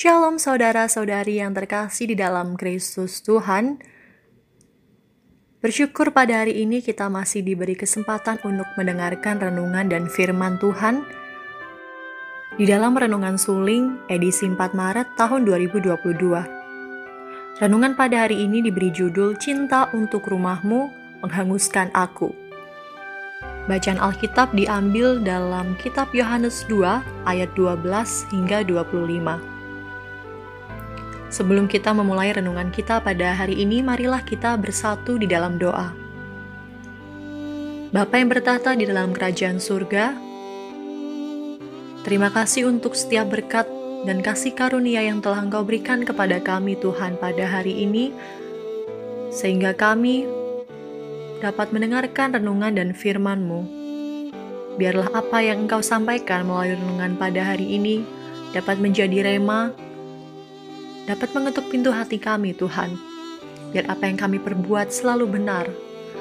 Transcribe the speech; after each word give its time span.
Shalom 0.00 0.40
saudara-saudari 0.40 1.44
yang 1.44 1.52
terkasih 1.52 2.08
di 2.08 2.16
dalam 2.16 2.56
Kristus 2.56 3.20
Tuhan. 3.20 3.84
Bersyukur 5.60 6.16
pada 6.16 6.40
hari 6.40 6.64
ini 6.64 6.80
kita 6.80 7.12
masih 7.12 7.44
diberi 7.44 7.76
kesempatan 7.76 8.40
untuk 8.40 8.64
mendengarkan 8.80 9.36
renungan 9.36 9.92
dan 9.92 10.08
firman 10.08 10.56
Tuhan 10.56 11.04
di 12.56 12.64
dalam 12.64 12.96
Renungan 12.96 13.36
Suling 13.36 14.08
edisi 14.08 14.48
4 14.48 14.72
Maret 14.72 15.20
tahun 15.20 15.44
2022. 15.44 15.92
Renungan 17.60 17.92
pada 17.92 18.24
hari 18.24 18.40
ini 18.40 18.64
diberi 18.64 18.88
judul 18.88 19.36
Cinta 19.36 19.92
untuk 19.92 20.24
Rumahmu 20.24 20.80
Menghanguskan 21.28 21.92
Aku. 21.92 22.32
Bacaan 23.68 24.00
Alkitab 24.00 24.56
diambil 24.56 25.20
dalam 25.20 25.76
kitab 25.76 26.08
Yohanes 26.16 26.64
2 26.72 27.28
ayat 27.28 27.52
12 27.52 27.84
hingga 28.32 28.64
25. 28.64 29.59
Sebelum 31.30 31.70
kita 31.70 31.94
memulai 31.94 32.34
renungan 32.34 32.74
kita 32.74 32.98
pada 33.06 33.38
hari 33.38 33.62
ini, 33.62 33.86
marilah 33.86 34.18
kita 34.26 34.58
bersatu 34.58 35.14
di 35.14 35.30
dalam 35.30 35.62
doa. 35.62 35.94
Bapa 37.94 38.18
yang 38.18 38.34
bertata 38.34 38.74
di 38.74 38.82
dalam 38.82 39.14
kerajaan 39.14 39.62
surga, 39.62 40.18
terima 42.02 42.34
kasih 42.34 42.66
untuk 42.66 42.98
setiap 42.98 43.30
berkat 43.30 43.70
dan 44.10 44.26
kasih 44.26 44.58
karunia 44.58 45.06
yang 45.06 45.22
telah 45.22 45.46
Engkau 45.46 45.62
berikan 45.62 46.02
kepada 46.02 46.42
kami 46.42 46.74
Tuhan 46.74 47.14
pada 47.22 47.46
hari 47.46 47.86
ini, 47.86 48.10
sehingga 49.30 49.70
kami 49.70 50.26
dapat 51.38 51.70
mendengarkan 51.70 52.34
renungan 52.34 52.74
dan 52.74 52.90
firman-Mu. 52.90 53.78
Biarlah 54.82 55.14
apa 55.14 55.46
yang 55.46 55.70
Engkau 55.70 55.78
sampaikan 55.78 56.42
melalui 56.42 56.74
renungan 56.74 57.14
pada 57.14 57.54
hari 57.54 57.78
ini 57.78 58.02
dapat 58.50 58.82
menjadi 58.82 59.22
rema 59.22 59.70
dapat 61.10 61.34
mengetuk 61.34 61.66
pintu 61.74 61.90
hati 61.90 62.22
kami, 62.22 62.54
Tuhan. 62.54 62.94
Biar 63.74 63.90
apa 63.90 64.06
yang 64.06 64.14
kami 64.14 64.38
perbuat 64.38 64.94
selalu 64.94 65.26
benar, 65.26 65.66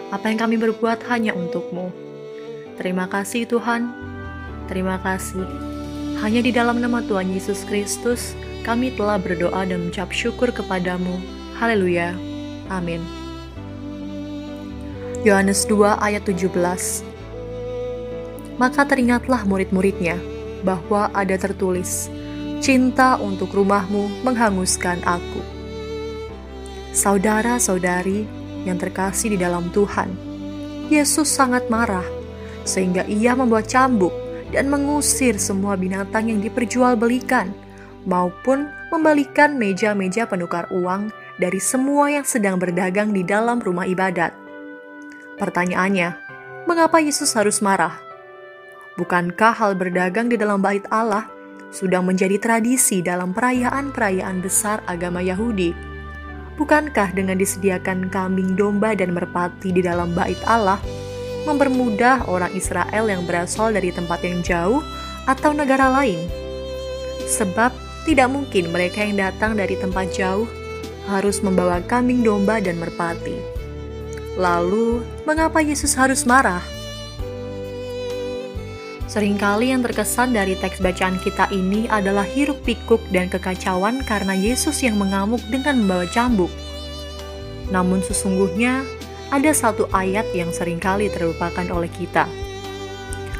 apa 0.09 0.25
yang 0.33 0.41
kami 0.41 0.57
berbuat 0.57 1.05
hanya 1.13 1.37
untukmu. 1.37 1.93
Terima 2.81 3.05
kasih 3.05 3.45
Tuhan, 3.45 3.93
terima 4.65 4.97
kasih. 5.05 5.45
Hanya 6.25 6.41
di 6.41 6.49
dalam 6.49 6.81
nama 6.81 7.05
Tuhan 7.05 7.29
Yesus 7.29 7.61
Kristus, 7.69 8.33
kami 8.65 8.89
telah 8.97 9.21
berdoa 9.21 9.61
dan 9.61 9.85
mengucap 9.85 10.09
syukur 10.09 10.49
kepadamu. 10.49 11.21
Haleluya. 11.61 12.17
Amin. 12.73 13.05
Yohanes 15.21 15.69
2 15.69 15.99
ayat 16.01 16.23
17 16.25 16.49
Maka 18.57 18.81
teringatlah 18.87 19.43
murid-muridnya 19.45 20.17
bahwa 20.63 21.11
ada 21.13 21.35
tertulis, 21.39 22.11
cinta 22.59 23.15
untuk 23.15 23.55
rumahmu 23.55 24.23
menghanguskan 24.27 24.99
aku. 25.07 25.41
Saudara-saudari 26.91 28.27
yang 28.67 28.75
terkasih 28.75 29.33
di 29.33 29.37
dalam 29.39 29.71
Tuhan, 29.71 30.11
Yesus 30.91 31.31
sangat 31.31 31.71
marah 31.71 32.05
sehingga 32.67 33.07
ia 33.07 33.31
membuat 33.33 33.71
cambuk 33.71 34.11
dan 34.51 34.67
mengusir 34.67 35.39
semua 35.39 35.79
binatang 35.79 36.27
yang 36.27 36.43
diperjualbelikan 36.43 37.55
maupun 38.03 38.67
membalikan 38.91 39.55
meja-meja 39.55 40.27
penukar 40.27 40.67
uang 40.73 41.13
dari 41.39 41.61
semua 41.63 42.11
yang 42.11 42.27
sedang 42.27 42.59
berdagang 42.59 43.15
di 43.15 43.23
dalam 43.23 43.63
rumah 43.63 43.87
ibadat. 43.87 44.35
Pertanyaannya, 45.39 46.19
mengapa 46.67 46.99
Yesus 46.99 47.31
harus 47.39 47.63
marah? 47.63 47.95
Bukankah 48.99 49.55
hal 49.55 49.79
berdagang 49.79 50.27
di 50.27 50.35
dalam 50.35 50.59
bait 50.59 50.83
Allah 50.91 51.38
sudah 51.69 52.01
menjadi 52.01 52.41
tradisi 52.41 53.01
dalam 53.05 53.33
perayaan-perayaan 53.33 54.41
besar 54.41 54.81
agama 54.89 55.21
Yahudi. 55.21 55.73
Bukankah 56.57 57.15
dengan 57.15 57.39
disediakan 57.39 58.11
kambing 58.11 58.59
domba 58.59 58.91
dan 58.91 59.15
merpati 59.15 59.71
di 59.71 59.79
dalam 59.79 60.11
bait 60.11 60.37
Allah, 60.43 60.81
mempermudah 61.47 62.27
orang 62.27 62.51
Israel 62.51 63.07
yang 63.07 63.23
berasal 63.23 63.71
dari 63.71 63.95
tempat 63.95 64.19
yang 64.27 64.43
jauh 64.43 64.83
atau 65.23 65.55
negara 65.55 65.87
lain? 65.87 66.19
Sebab 67.29 67.71
tidak 68.03 68.27
mungkin 68.27 68.73
mereka 68.73 69.05
yang 69.05 69.21
datang 69.21 69.55
dari 69.55 69.79
tempat 69.79 70.11
jauh 70.11 70.49
harus 71.07 71.39
membawa 71.39 71.79
kambing 71.85 72.25
domba 72.25 72.59
dan 72.59 72.75
merpati. 72.81 73.39
Lalu, 74.35 75.03
mengapa 75.23 75.59
Yesus 75.63 75.95
harus 75.95 76.23
marah? 76.23 76.78
Seringkali 79.09 79.73
yang 79.73 79.81
terkesan 79.81 80.37
dari 80.37 80.53
teks 80.53 80.85
bacaan 80.85 81.17
kita 81.17 81.49
ini 81.49 81.89
adalah 81.89 82.21
hiruk 82.21 82.61
pikuk 82.61 83.01
dan 83.09 83.25
kekacauan 83.25 84.05
karena 84.05 84.37
Yesus 84.37 84.85
yang 84.85 85.01
mengamuk 85.01 85.41
dengan 85.49 85.81
membawa 85.81 86.05
cambuk. 86.13 86.53
Namun 87.73 88.05
sesungguhnya 88.05 88.85
ada 89.33 89.49
satu 89.49 89.89
ayat 89.97 90.29
yang 90.37 90.53
sering 90.53 90.77
kali 90.77 91.09
terlupakan 91.09 91.65
oleh 91.73 91.89
kita. 91.89 92.29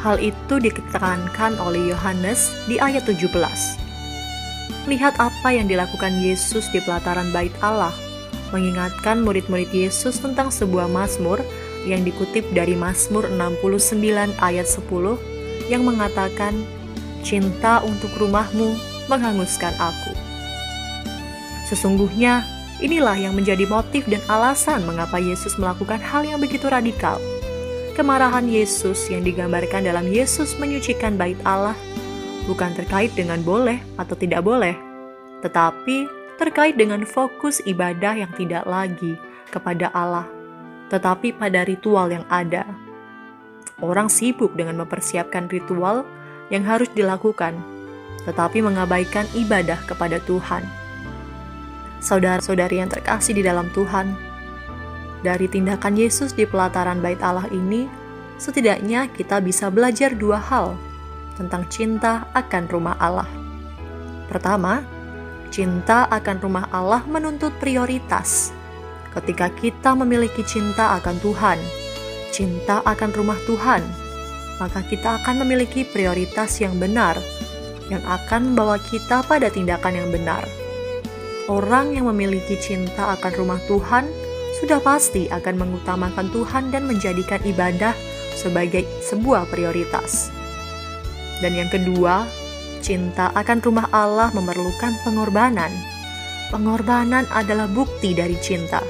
Hal 0.02 0.18
itu 0.18 0.58
ditekankan 0.58 1.62
oleh 1.62 1.94
Yohanes 1.94 2.50
di 2.66 2.82
ayat 2.82 3.06
17. 3.06 3.30
Lihat 4.90 5.22
apa 5.22 5.50
yang 5.54 5.70
dilakukan 5.70 6.18
Yesus 6.18 6.66
di 6.74 6.82
pelataran 6.82 7.30
bait 7.30 7.54
Allah, 7.62 7.94
mengingatkan 8.50 9.22
murid-murid 9.22 9.70
Yesus 9.70 10.18
tentang 10.18 10.50
sebuah 10.50 10.90
mazmur 10.90 11.46
yang 11.86 12.02
dikutip 12.02 12.42
dari 12.58 12.74
Mazmur 12.74 13.30
69 13.30 14.34
ayat 14.42 14.66
10 14.66 15.39
yang 15.68 15.84
mengatakan, 15.84 16.56
"Cinta 17.26 17.84
untuk 17.84 18.14
rumahmu 18.16 18.80
menghanguskan 19.12 19.76
aku." 19.76 20.14
Sesungguhnya, 21.68 22.48
inilah 22.82 23.14
yang 23.14 23.38
menjadi 23.38 23.68
motif 23.70 24.08
dan 24.10 24.24
alasan 24.26 24.88
mengapa 24.88 25.20
Yesus 25.22 25.60
melakukan 25.60 26.02
hal 26.02 26.26
yang 26.26 26.40
begitu 26.42 26.66
radikal. 26.66 27.20
Kemarahan 27.94 28.48
Yesus 28.48 29.12
yang 29.12 29.28
digambarkan 29.28 29.84
dalam 29.84 30.08
Yesus 30.08 30.56
menyucikan 30.56 31.20
bait 31.20 31.36
Allah 31.44 31.76
bukan 32.48 32.74
terkait 32.74 33.14
dengan 33.14 33.44
boleh 33.44 33.78
atau 34.00 34.16
tidak 34.18 34.42
boleh, 34.42 34.74
tetapi 35.46 36.08
terkait 36.42 36.80
dengan 36.80 37.04
fokus 37.04 37.62
ibadah 37.68 38.16
yang 38.16 38.32
tidak 38.34 38.64
lagi 38.64 39.20
kepada 39.52 39.92
Allah, 39.92 40.26
tetapi 40.90 41.36
pada 41.36 41.68
ritual 41.68 42.10
yang 42.10 42.26
ada 42.32 42.66
orang 43.80 44.12
sibuk 44.12 44.56
dengan 44.56 44.80
mempersiapkan 44.84 45.48
ritual 45.48 46.04
yang 46.50 46.66
harus 46.66 46.90
dilakukan, 46.92 47.56
tetapi 48.26 48.60
mengabaikan 48.64 49.26
ibadah 49.36 49.80
kepada 49.88 50.20
Tuhan. 50.24 50.66
Saudara-saudari 52.00 52.80
yang 52.80 52.88
terkasih 52.92 53.36
di 53.36 53.44
dalam 53.44 53.68
Tuhan, 53.76 54.16
dari 55.20 55.52
tindakan 55.52 56.00
Yesus 56.00 56.32
di 56.32 56.48
pelataran 56.48 57.04
Bait 57.04 57.20
Allah 57.20 57.48
ini, 57.52 57.92
setidaknya 58.40 59.12
kita 59.12 59.44
bisa 59.44 59.68
belajar 59.68 60.16
dua 60.16 60.40
hal 60.40 60.80
tentang 61.36 61.68
cinta 61.68 62.28
akan 62.32 62.64
rumah 62.72 62.96
Allah. 63.00 63.28
Pertama, 64.32 64.84
cinta 65.52 66.08
akan 66.08 66.38
rumah 66.40 66.66
Allah 66.72 67.04
menuntut 67.08 67.52
prioritas. 67.60 68.56
Ketika 69.12 69.52
kita 69.52 69.92
memiliki 69.98 70.46
cinta 70.46 70.96
akan 71.02 71.18
Tuhan, 71.20 71.60
cinta 72.30 72.82
akan 72.86 73.10
rumah 73.14 73.38
Tuhan, 73.46 73.82
maka 74.62 74.86
kita 74.86 75.22
akan 75.24 75.46
memiliki 75.46 75.88
prioritas 75.88 76.60
yang 76.62 76.78
benar 76.78 77.18
yang 77.90 78.06
akan 78.06 78.54
membawa 78.54 78.78
kita 78.78 79.26
pada 79.26 79.50
tindakan 79.50 79.98
yang 79.98 80.10
benar. 80.14 80.46
Orang 81.50 81.98
yang 81.98 82.06
memiliki 82.06 82.56
cinta 82.62 83.18
akan 83.18 83.34
rumah 83.34 83.60
Tuhan 83.66 84.06
sudah 84.62 84.78
pasti 84.78 85.26
akan 85.34 85.58
mengutamakan 85.58 86.30
Tuhan 86.30 86.70
dan 86.70 86.86
menjadikan 86.86 87.42
ibadah 87.42 87.98
sebagai 88.38 88.86
sebuah 89.02 89.50
prioritas. 89.50 90.30
Dan 91.42 91.58
yang 91.58 91.72
kedua, 91.74 92.30
cinta 92.86 93.34
akan 93.34 93.58
rumah 93.66 93.90
Allah 93.90 94.30
memerlukan 94.38 94.94
pengorbanan. 95.02 95.74
Pengorbanan 96.54 97.26
adalah 97.34 97.66
bukti 97.66 98.14
dari 98.14 98.38
cinta. 98.38 98.82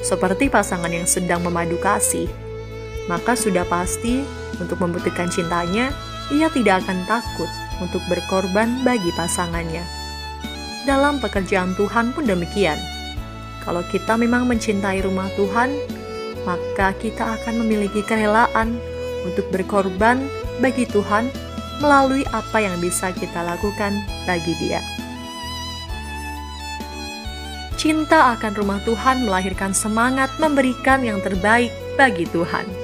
Seperti 0.00 0.48
pasangan 0.48 0.88
yang 0.88 1.04
sedang 1.04 1.44
memadu 1.44 1.76
kasih, 1.76 2.28
maka 3.10 3.34
sudah 3.34 3.66
pasti 3.66 4.22
untuk 4.62 4.78
membuktikan 4.78 5.26
cintanya, 5.26 5.90
ia 6.30 6.46
tidak 6.54 6.86
akan 6.86 7.02
takut 7.10 7.50
untuk 7.82 7.98
berkorban 8.06 8.86
bagi 8.86 9.10
pasangannya. 9.18 9.82
Dalam 10.86 11.18
pekerjaan 11.18 11.74
Tuhan 11.74 12.14
pun 12.14 12.22
demikian. 12.22 12.78
Kalau 13.66 13.82
kita 13.90 14.14
memang 14.14 14.46
mencintai 14.46 15.02
rumah 15.02 15.26
Tuhan, 15.34 15.74
maka 16.46 16.94
kita 16.96 17.36
akan 17.36 17.66
memiliki 17.66 18.00
kerelaan 18.06 18.78
untuk 19.26 19.50
berkorban 19.50 20.22
bagi 20.62 20.86
Tuhan 20.88 21.28
melalui 21.82 22.24
apa 22.30 22.62
yang 22.62 22.78
bisa 22.78 23.10
kita 23.12 23.42
lakukan 23.42 23.92
bagi 24.24 24.54
Dia. 24.62 24.80
Cinta 27.80 28.36
akan 28.36 28.52
rumah 28.60 28.80
Tuhan 28.84 29.24
melahirkan 29.24 29.72
semangat 29.72 30.28
memberikan 30.36 31.00
yang 31.00 31.16
terbaik 31.24 31.72
bagi 31.96 32.28
Tuhan. 32.28 32.79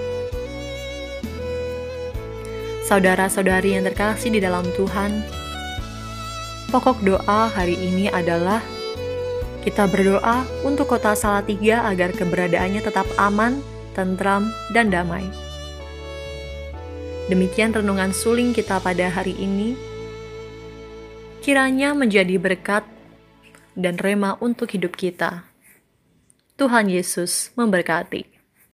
Saudara-saudari 2.86 3.74
yang 3.74 3.82
terkasih 3.82 4.30
di 4.30 4.38
dalam 4.38 4.62
Tuhan, 4.78 5.26
Pokok 6.66 6.98
doa 7.06 7.46
hari 7.46 7.78
ini 7.78 8.10
adalah 8.10 8.58
kita 9.62 9.86
berdoa 9.86 10.42
untuk 10.66 10.90
kota 10.90 11.14
Salatiga 11.14 11.86
agar 11.86 12.10
keberadaannya 12.10 12.82
tetap 12.82 13.06
aman, 13.18 13.62
tentram, 13.94 14.50
dan 14.74 14.90
damai. 14.90 15.26
Demikian 17.30 17.74
renungan 17.74 18.10
suling 18.10 18.50
kita 18.50 18.82
pada 18.82 19.10
hari 19.10 19.34
ini. 19.38 19.78
Kiranya 21.42 21.94
menjadi 21.94 22.34
berkat 22.38 22.82
dan 23.78 23.98
rema 23.98 24.34
untuk 24.42 24.74
hidup 24.74 24.98
kita. 24.98 25.46
Tuhan 26.58 26.90
Yesus 26.90 27.54
memberkati. 27.54 28.35